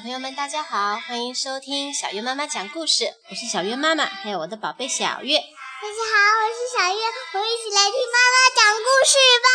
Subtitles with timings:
[0.00, 3.04] 小朋友们，大家好，欢迎收听小月妈妈讲故事。
[3.28, 5.36] 我是小月妈妈，还有我的宝贝小月。
[5.36, 7.04] 大家好，我是小月，
[7.34, 9.12] 我们一起来听妈妈讲故事
[9.44, 9.48] 吧。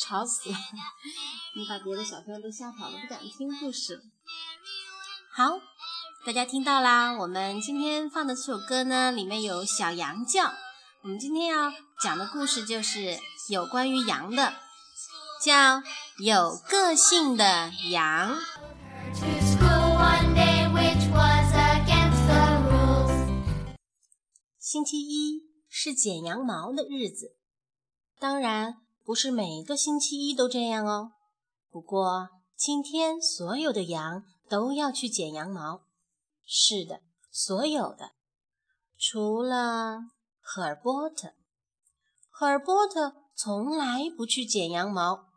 [0.00, 0.56] 吵死了！
[1.54, 4.00] 你把别的小朋友都吓跑了，不敢听故事。
[5.36, 5.60] 好，
[6.24, 7.12] 大家听到啦。
[7.12, 10.54] 我们今天放的这首歌呢，里面有小羊叫。
[11.02, 11.70] 我们今天要
[12.02, 13.18] 讲的故事就是
[13.50, 14.54] 有关于羊的，
[15.42, 15.82] 叫
[16.16, 18.38] 有个性的羊。
[24.74, 27.36] 星期一是剪羊毛的日子，
[28.18, 28.74] 当然
[29.04, 31.12] 不是每个星期一都这样哦。
[31.70, 35.84] 不过今天所有的羊都要去剪羊毛。
[36.44, 38.14] 是的，所有的，
[38.98, 40.06] 除了
[40.40, 41.34] 赫尔波特。
[42.28, 45.28] 赫尔波特从来不去剪羊毛，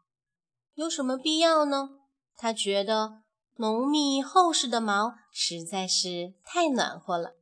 [0.73, 1.89] 有什么必要呢？
[2.35, 3.21] 他觉得
[3.58, 7.36] 浓密厚实的毛实在是太暖和了。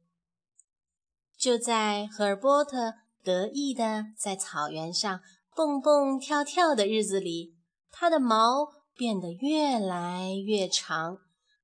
[1.45, 5.19] 就在赫尔波特得意的在草原上
[5.55, 7.53] 蹦蹦跳跳的日子里，
[7.91, 11.19] 他的毛变得越来越长，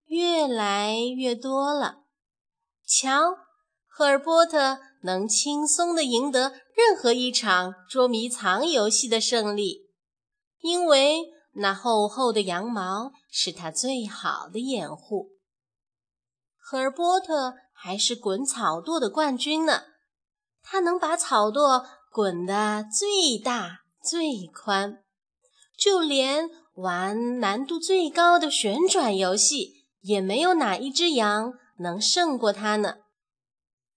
[0.05, 2.03] 越来越多了。
[2.85, 3.37] 瞧，
[3.87, 9.89] 赫尔波特能轻松地赢得任何一场捉迷藏游戏的胜利，
[10.59, 15.30] 因为那厚厚的羊毛是他最好的掩护。
[16.71, 17.55] 赫尔波特。
[17.83, 19.85] 还是滚草垛的冠军呢，
[20.61, 25.03] 他能把草垛滚得最大最宽，
[25.75, 32.97] 就连玩难度最高的旋转游戏，也没有哪一只羊能胜过他呢。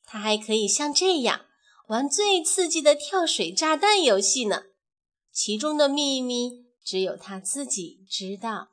[0.07, 1.43] 他还可以像这样
[1.89, 4.63] 玩最刺激的跳水炸弹游戏呢，
[5.31, 8.69] 其中的秘密只有他自己知道。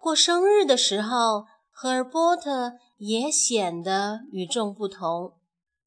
[0.00, 1.46] 过生日的时候。
[1.80, 5.38] 赫尔波特也显得与众不同，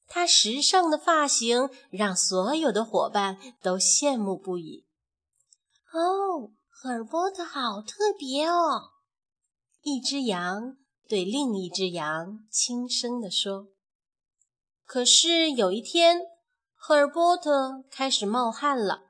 [0.07, 4.85] 他时尚的发型让所有的伙伴都羡慕不已。
[5.91, 8.91] 哦，赫尔波特好特别哦！
[9.81, 10.77] 一只羊
[11.09, 13.67] 对另一只羊轻声地说。
[14.85, 16.21] 可是有一天，
[16.73, 19.01] 赫尔波特开始冒汗了，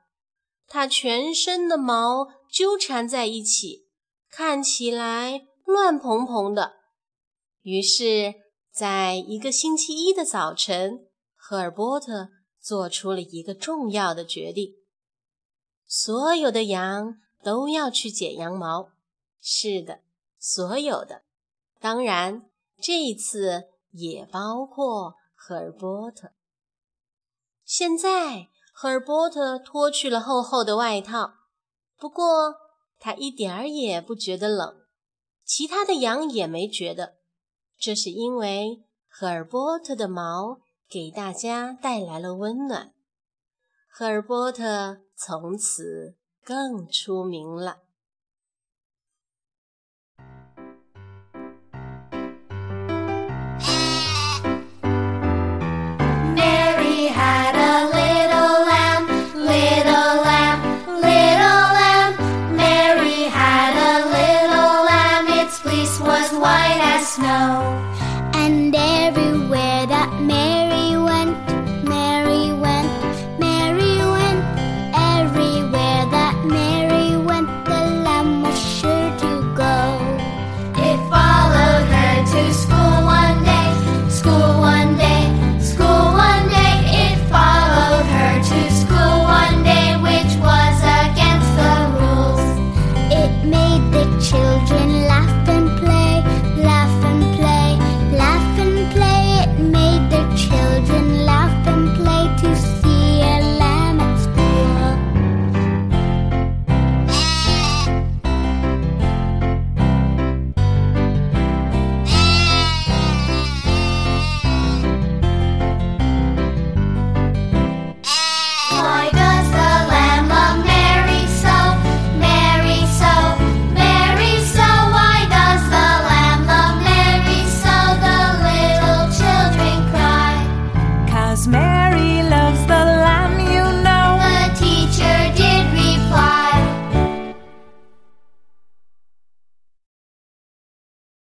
[0.66, 3.86] 他全身的毛纠缠在一起，
[4.28, 5.46] 看起来。
[5.64, 6.74] 乱蓬蓬的。
[7.62, 8.34] 于是，
[8.70, 11.06] 在一个星期一的早晨，
[11.36, 12.30] 赫尔波特
[12.60, 14.74] 做出了一个重要的决定：
[15.86, 18.90] 所有的羊都要去剪羊毛。
[19.40, 20.00] 是的，
[20.38, 21.22] 所有的，
[21.80, 22.48] 当然
[22.80, 26.32] 这一次也包括赫尔波特。
[27.64, 31.34] 现在，赫尔波特脱去了厚厚的外套，
[31.96, 32.54] 不过
[32.98, 34.81] 他一点儿也不觉得冷。
[35.44, 37.16] 其他的羊也没觉得，
[37.78, 42.94] 这是因为赫尔波特的毛给大家带来了温暖。
[43.88, 47.82] 赫尔波特从此更出名了。